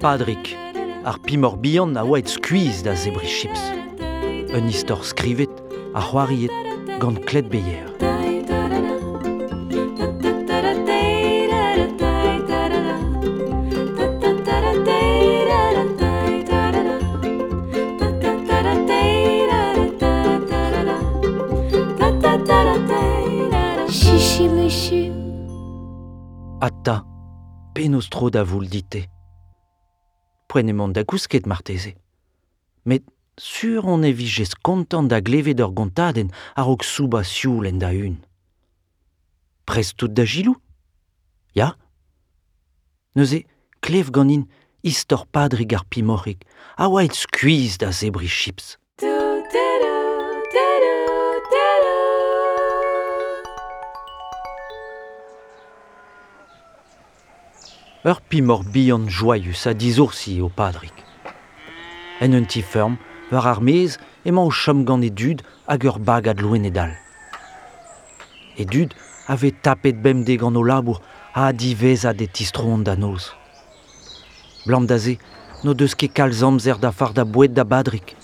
[0.00, 0.54] Padrik,
[1.04, 3.62] ar pimor bihan a oa et skuiz da zebri chips.
[4.54, 5.50] Un istor skrivet
[5.94, 6.54] a c'hoariet
[7.00, 7.18] gant
[7.50, 7.88] beyer.
[23.90, 25.10] Chichi
[26.60, 27.02] Atta,
[27.74, 29.17] penos tro da voul dite.
[30.48, 31.94] poen da gousket marteze.
[32.84, 33.04] Met
[33.36, 38.16] sur on evijez kontant da glevet ur gontaden ar ok souba sioul da un.
[39.64, 40.56] Prez tout da gilou
[41.54, 41.76] Ya
[43.14, 43.44] Neuze,
[43.80, 44.46] klev ganin
[44.82, 46.44] istor padrig ar pimorik,
[46.76, 48.76] a oa skuiz da zebri chips.
[58.04, 60.94] Ur pimor bihan joyus a dizoursi o padrik.
[62.20, 62.96] En un ti ferm,
[63.32, 66.70] war ar mez emañ o chom gant e dud hag ur bag ad loen e
[66.70, 66.94] dal.
[68.56, 68.94] E dud
[69.26, 71.02] ave tapet bemde gant o labour
[71.34, 73.34] a divezat e tistron da noz.
[74.66, 75.18] Blam da ze,
[75.64, 78.14] no deus ket kalz amzer da far da boued da badrik.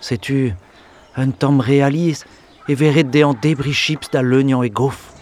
[0.00, 0.52] Setu,
[1.16, 2.26] un tamm realiz
[2.68, 5.15] e veret de an debri chips da leunian e gof.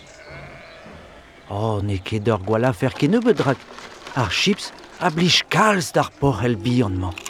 [1.55, 3.61] Oh, ne ket ur gwala fer ken nebeudrak.
[4.19, 4.73] Ar chips
[5.07, 7.24] a blij kalz d'ar porc'hel bihan-mañ.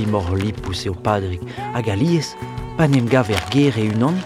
[0.00, 1.42] Ur pimor li pousse o padrik
[1.74, 2.32] hag a liez,
[2.78, 4.16] panem gav er ger e unan,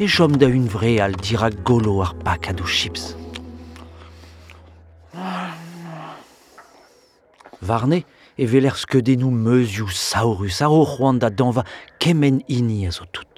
[0.00, 3.14] e chom da un vre al dirak golo ar pakad o chips.
[7.62, 8.02] Varne
[8.36, 8.74] e veler
[9.30, 11.62] meuzioù saurus ar o c'hoant da danva
[12.00, 13.28] kemen ini a tout.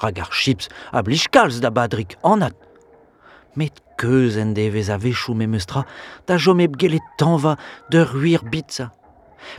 [0.00, 2.54] Rag ar chips a da badrik anat.
[3.56, 5.84] Met keuz en devez a vechou me meustra
[6.26, 7.58] da jom eb gelet tanva
[7.90, 8.90] de ruir bitza.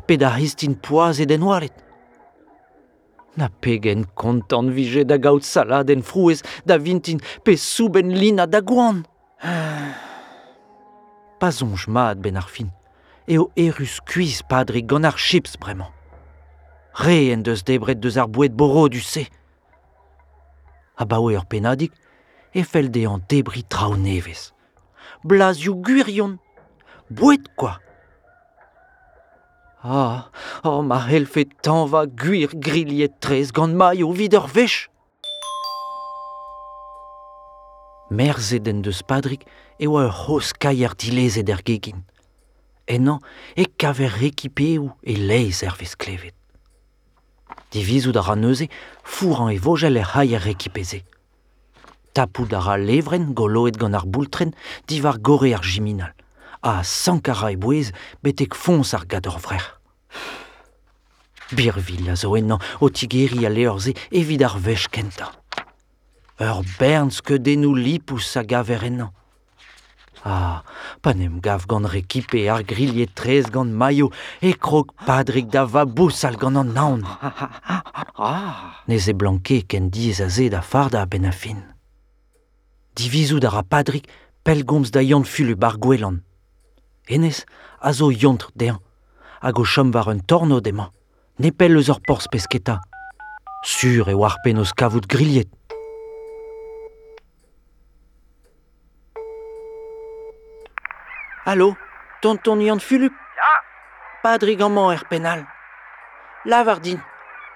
[0.07, 1.73] Pe da histin poaz e den walet.
[3.37, 8.61] Na pegen kontant vije da gaout salad en frouez da vintin pe souben lina da
[8.61, 9.03] gouan.
[11.39, 12.69] Pas onj mat ben ar fin.
[13.27, 15.91] E o erus kuiz padri gant ar chips bremañ.
[17.03, 19.25] Re en deus debret deus ar boro du se.
[20.97, 21.91] A baoe ur penadik,
[22.53, 24.53] e fel de an debri trao nevez.
[27.09, 27.82] Boued quoi.
[29.85, 30.29] Ah,
[30.63, 34.87] oh, ma helfe tan va guir grilliet trez gant maio vid ur vech.
[38.09, 39.43] Merzet en deus padrik
[39.83, 41.99] e oa ur hos kaier dilezet er gegin.
[42.87, 43.19] Enan,
[43.59, 46.35] e kaver rekipeo e leiz er vez klevet.
[47.75, 48.71] Divizout ar aneuze,
[49.03, 51.03] fouran e vojel er haier rekipeze.
[52.15, 54.55] Tapout ar a levren goloet gant ar boultren,
[54.87, 56.15] divar gore ar jiminal.
[56.63, 57.91] a Sankara e bouez
[58.23, 59.65] betek fons ar gador vrer.
[61.51, 65.27] Bir vil a zo ennan o tigeri a leorze evit ar vech kenta.
[66.39, 69.11] Ur bern sket denou lipous a gav er ennan.
[70.23, 70.63] Ah,
[71.03, 74.07] panem gav gant rekipe ar grillet trez gant maio
[74.41, 77.03] e krog padrik da va bousal gant an naon.
[78.87, 81.59] Nez e blanke ken diez a zed a farda a benafin.
[82.95, 84.07] Divizou da a padrik
[84.43, 86.23] pel gomz da yon fulu bar gwelan.
[87.07, 87.45] Enez
[87.81, 88.79] a zo yontr dean,
[89.41, 90.89] hag o chom war un torno demañ.
[91.39, 92.79] Ne pel eus ur porz pesketa.
[93.63, 95.49] Sur e warpen o skavout griliet.
[101.45, 101.75] Allo,
[102.21, 103.51] tonton yont fulup Ya,
[104.23, 105.45] Padri gamañ er penal.
[106.45, 106.99] Lavardin,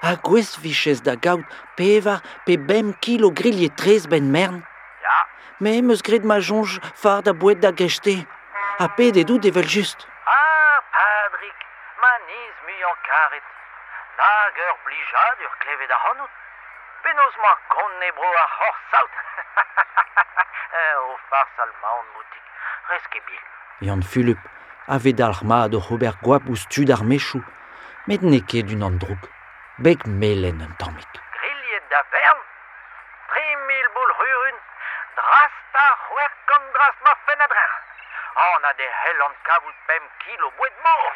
[0.02, 1.46] a gwez vichez da gaout
[1.78, 4.60] pevar pe bem kilo griliet trez ben mern.
[5.04, 5.18] ya,
[5.62, 7.72] Me meus gred ma jonj far da boued da.
[8.80, 10.08] ha pet edo devel just.
[10.26, 11.60] Ah, Patrick,
[12.02, 13.48] ma niz mu an karet.
[14.18, 16.34] Nag ur blijad ur klevet ar hanout.
[17.04, 19.16] Penaos ma kon nebro ar hor saout.
[21.10, 22.46] o far sal maon moutik,
[22.90, 23.44] reske bil.
[23.88, 24.42] Yann Fulup,
[24.88, 25.82] avet al c'hmad o
[26.22, 27.42] gwap ouz tud ar mechou,
[28.08, 29.24] met ne ket d'un an drouk,
[29.80, 31.12] beg melen un tammik.
[31.38, 32.42] Grillet da bern,
[33.30, 34.58] trimil boul rurun,
[35.18, 37.87] drast ar c'hwer gant drast ma fenadrer.
[38.38, 41.14] Anañ de c'hell an kavout pem kilo bouet mor.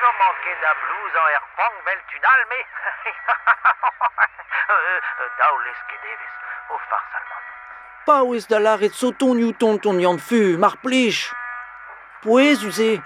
[0.00, 2.60] No manke da blouzañ er pang bel tudal, me...
[5.38, 6.34] Daou lez ket evez,
[6.70, 7.42] o far salman.
[8.06, 11.20] Paouez da laret soton you tonton yan fu, mar plech.
[12.22, 13.02] Pouez uze.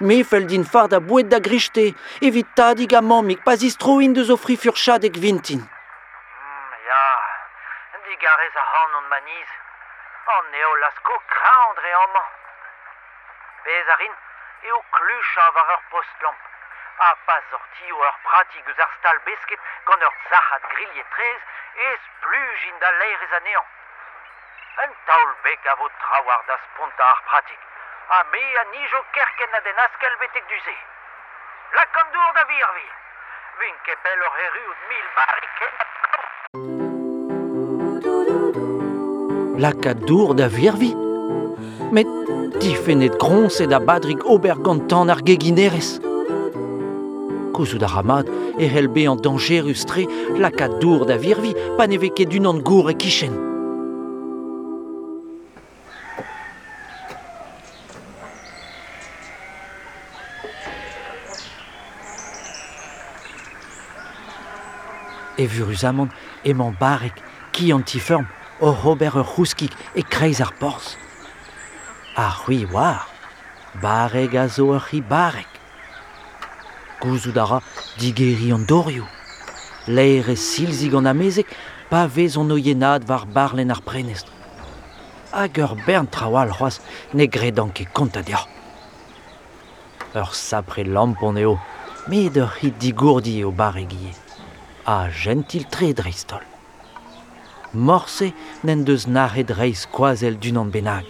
[0.00, 4.30] Me fel din far da bouet da grichte, evit tadig a mammik pas istroin deus
[4.34, 5.60] o fri furchad ek vintin.
[5.62, 7.04] Mm, ya,
[8.08, 9.50] digarez a han an maniz.
[10.26, 12.30] An neo lasko kraandre an man.
[13.64, 14.14] Bez arin,
[14.62, 16.40] eo kluch a war ur postlamp.
[16.98, 21.40] A pas sorti o ur pratik eus ar stal besket gant ur zachat grilje trez,
[21.90, 23.66] ez plujin da leirez a nean.
[24.82, 27.60] Un taol bek a vo trawar da sponta ar pratik.
[28.08, 30.76] A me a nijo kerken a den askel betek duze.
[31.72, 32.90] La kandour da virvi.
[33.58, 35.72] Vin kepel ur erud mil bariken
[39.58, 40.94] La dour da virvi.
[41.90, 42.06] Met
[42.60, 45.98] difenet grons e da badrig ober gantan ar geginerez.
[47.54, 50.04] Kouzout a ramad e helbe an dangerus tre
[50.36, 53.32] la dour da virvi pa neve ket d'un an gour e kichen.
[65.38, 66.10] E vurus amant
[66.44, 67.22] emañ barek
[67.52, 68.26] ki an tifeurm
[68.60, 70.96] o ober ur c'houskik e kreiz ar porz.
[72.16, 73.06] Ar c'hui war,
[73.82, 75.48] barek a zo ur c'hi bareg.
[77.00, 77.60] Gouzout ara
[77.98, 79.06] digeri an dorioù.
[79.86, 81.46] Leir e silzig an amezek
[81.90, 84.32] pa vez an oienad war barlen ar prenestr.
[85.32, 86.80] Hag ur bern trawal c'hoaz
[87.12, 88.40] ne gredan ket konta dia.
[90.14, 91.58] Ur sapre lampon eo,
[92.08, 94.16] met ur c'hi digourdi eo baregie.
[94.86, 96.55] A gentil tre dreistol.
[97.74, 98.32] Morse
[98.64, 101.06] n'en deus naret reiz koazel d'un an benag.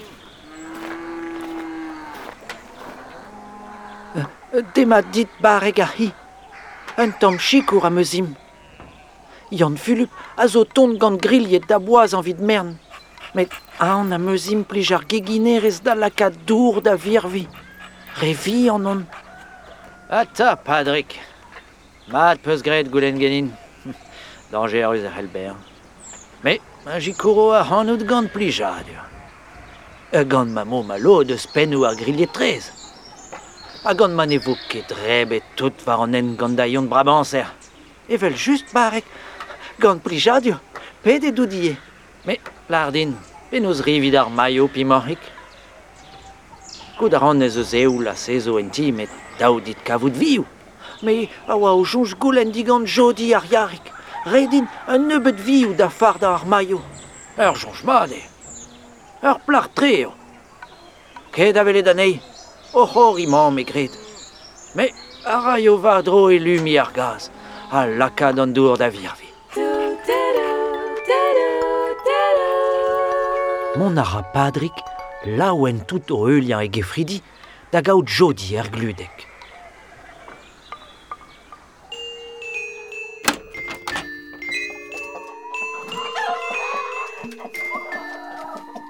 [4.74, 6.08] Dema dit bareg ar hi.
[6.96, 8.34] Un tom chikour a meuzim.
[9.50, 12.78] Yann Phulup a zo ton gant grillet da boaz an vid mern.
[13.34, 17.46] Met an a meuzim plij ar geginerez da laka dour da virvi.
[18.20, 19.06] Revi an on.
[20.08, 21.20] Ata, Padrik.
[22.08, 23.52] Mat peus gret goulen genin.
[24.50, 25.75] Dangerus ar helber.
[26.86, 29.02] ma jikoro a hanout gant plijadur.
[30.12, 32.70] E gant ma mo malo deus penou ar grillet trez.
[33.82, 37.50] A gant ma ne vo ket rebet tout war an en gant da yon brabanser.
[38.08, 39.04] Evel just barek,
[39.80, 40.60] gant plijadur,
[41.02, 41.74] pet e doudie.
[42.24, 42.38] Me,
[42.70, 43.16] lardin,
[43.50, 45.18] penaos rivid ar maio pimorik.
[47.00, 49.10] Kout ar an ez eus eo la sezo en ti met
[49.40, 50.46] daou dit kavout viou.
[51.02, 53.95] Me, a oa o jonge goulen digant jodi ar yarik.
[54.26, 56.80] Redin un nebeut viou da far da ar maio.
[57.38, 58.18] Ur jonj made.
[59.22, 60.10] Ur plar treo.
[61.30, 62.18] Ket avele da nei.
[62.74, 63.94] O c'hor imam me gred.
[64.74, 64.90] Me,
[65.24, 67.30] a raio va dro e lumi ar gaz.
[67.70, 69.30] A lakad an dour da virvi.
[73.78, 74.76] Mon ara padrik,
[75.38, 77.22] la ouen tout o eulien e gefridi,
[77.70, 79.35] da gaout jodi er gludek.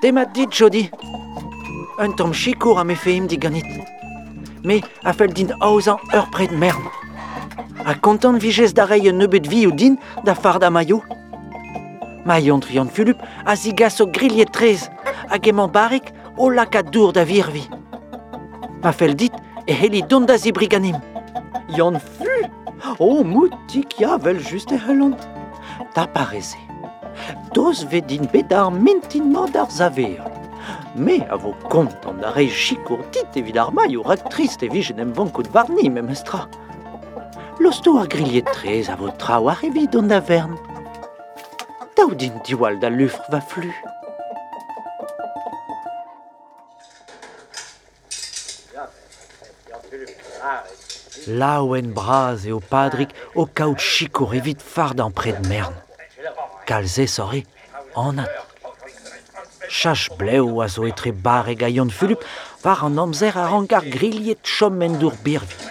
[0.06, 0.88] Demat dit jodi.
[1.98, 3.40] Un tom chikour a me feim di.
[4.62, 6.84] Me a fel din aozan ur pred mern.
[7.84, 11.02] A kontant vijes da rei un ou din da far da maio.
[12.24, 14.88] Triant fulup a zigas o grillet trez
[15.28, 16.52] hag emañ barek o
[16.92, 17.66] dour da virvi.
[18.84, 19.32] Ma fel dit
[19.66, 21.00] heli don zibriganim.
[21.76, 22.46] Yann fu
[23.00, 25.16] O moutik ya vel just e helon.
[27.54, 30.20] Dos ve din bedar mintin ar zaver.
[30.94, 34.92] Me a vo kontant da rei chikour dit evit ar maio rak trist e vij
[34.96, 35.12] en
[35.52, 36.48] varni me mestra.
[37.60, 40.56] Losto ar grillet trez a vo trawar evit don da vern.
[41.96, 43.72] Daou din diwal da lufr va flu.
[51.26, 55.85] Laouen braz eo padrik o kaout chikour evit fard an pred mern.
[56.66, 57.44] Kalze sore,
[57.94, 58.28] anat.
[59.68, 62.24] Chach bleu a zo etre bareg a yon fulup
[62.64, 65.70] war an amzer a rangar grillet chom en dour birvi.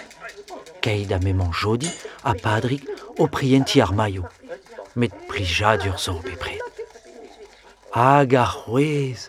[0.80, 1.90] Keid a memant jodi
[2.24, 2.88] a padrik
[3.18, 4.24] o prienti ar maio.
[4.94, 6.64] Met prijadur zo bepred.
[7.92, 9.28] Hag ar c'hwez,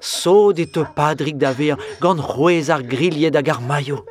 [0.00, 4.04] so de te padrik da ver gant c'hwez ar grillet hag ar maio.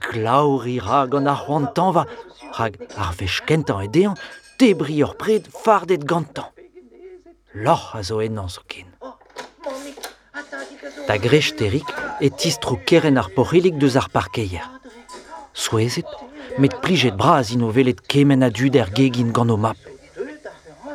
[0.00, 2.06] Glaur ira gant ar va,
[2.58, 3.88] hag ar vech kentan e
[4.58, 6.48] debriñ ur pred fardet gantan.
[7.54, 8.88] Loc'h a zo ennan zo ken.
[11.06, 11.88] Da grech terik
[12.20, 14.66] e tistro keren ar pochelik deus ar parkeier.
[15.52, 16.08] Souezet,
[16.58, 19.76] met plijet braz ino velet kemen a dud er gegin gant o map.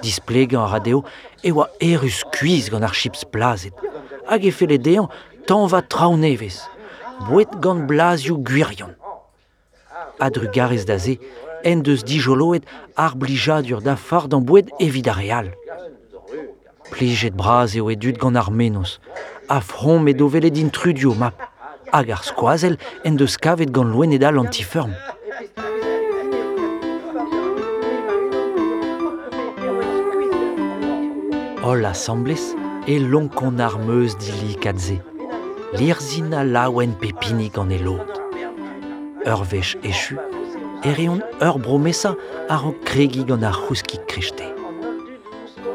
[0.02, 1.04] Displegañ ar radeo
[1.44, 3.76] e oa erus kuiz gant ar chips blazet.
[4.30, 5.08] Hag e fele dean
[5.48, 6.58] tan va traoneves,
[7.28, 8.94] bouet gant blazioù guirion.
[10.20, 11.20] Adru garez da ze,
[11.64, 12.64] en deus dijoloet
[12.96, 15.52] ar blijadur da far d'an boued evit a real.
[16.92, 19.00] Plijet bras eo edut gant ar menos,
[19.50, 21.42] a from e do velet intrudio map,
[21.92, 24.94] hag ar skoazel en deus kavet gant loenedal antiferm.
[31.68, 32.54] Ol assemblez
[32.88, 35.02] e lonkon ar meus dili kadze.
[35.76, 38.14] Lirzin a laouen pepini gant e lot.
[39.28, 39.44] Ur
[40.88, 42.16] e reon ur bromesa
[42.50, 44.48] ar an kregi gant ar c'houski krechte.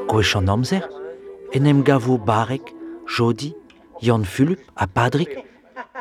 [0.09, 0.85] Gwech an amzer,
[1.53, 2.73] en em gavo Barek,
[3.07, 3.53] Jodi,
[4.01, 5.45] Jan Phulup a Padrik,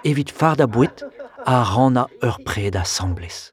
[0.06, 1.04] evit fard a bouet
[1.46, 3.52] a rana ur pred assemblez.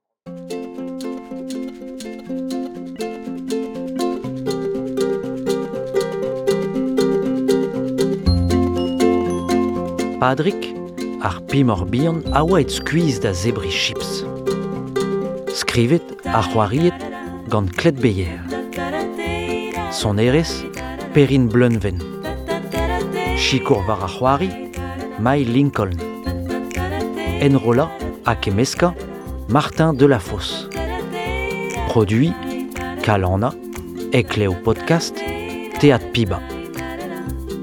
[10.23, 10.75] Padrik,
[11.23, 14.23] ar pimor bihan a oa et skuiz da zebri chips.
[15.69, 16.97] Skrivet ar c'hoariet
[17.53, 17.69] gant
[18.01, 18.41] beyer.
[19.93, 20.65] Son erez,
[21.13, 21.99] Perin Blunven.
[23.37, 24.41] Chikour var ar
[25.21, 25.93] Mai Lincoln.
[27.43, 27.91] Enrola,
[28.25, 28.95] a Kemeska,
[29.49, 30.71] Martin Delafosse.
[31.91, 32.33] Produit,
[33.03, 33.53] Kalana,
[34.13, 35.15] Ekleo Podcast,
[35.81, 36.41] Théâtre Piba.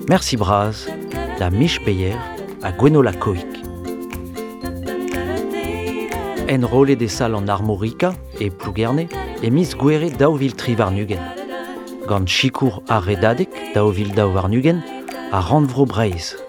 [0.08, 0.86] Merci Braz,
[1.40, 2.20] da Mich Beyer,
[2.62, 3.55] a Gwenola Koik.
[6.50, 9.08] Enrôlé des salles en armorica et plougerne
[9.42, 11.20] et Miss Guere daouvil Trivarnugen.
[12.08, 14.84] Gant Chikour a redadek daouvil daovarnugen
[15.32, 16.45] a Randvro Breiz.